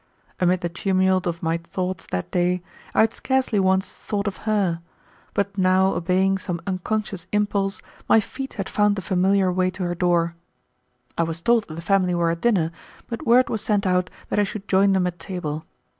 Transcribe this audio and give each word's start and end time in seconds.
Amid 0.39 0.61
the 0.61 0.69
tumult 0.69 1.27
of 1.27 1.43
my 1.43 1.57
thoughts 1.57 2.07
that 2.07 2.31
day, 2.31 2.63
I 2.95 3.01
had 3.01 3.13
scarcely 3.13 3.59
once 3.59 3.91
thought 3.91 4.25
of 4.25 4.37
her, 4.49 4.81
but 5.35 5.55
now 5.59 5.93
obeying 5.93 6.39
some 6.39 6.59
unconscious 6.65 7.27
impulse 7.31 7.83
my 8.09 8.19
feet 8.19 8.55
had 8.55 8.67
found 8.67 8.95
the 8.95 9.03
familiar 9.03 9.51
way 9.51 9.69
to 9.69 9.83
her 9.83 9.93
door. 9.93 10.33
I 11.19 11.21
was 11.21 11.39
told 11.39 11.67
that 11.67 11.75
the 11.75 11.83
family 11.83 12.15
were 12.15 12.31
at 12.31 12.41
dinner, 12.41 12.71
but 13.05 13.27
word 13.27 13.47
was 13.47 13.61
sent 13.61 13.85
out 13.85 14.09
that 14.29 14.39
I 14.39 14.43
should 14.43 14.67
join 14.67 14.93
them 14.93 15.05
at 15.05 15.19
table. 15.19 15.65